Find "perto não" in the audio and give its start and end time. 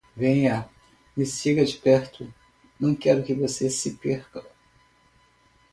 1.77-2.95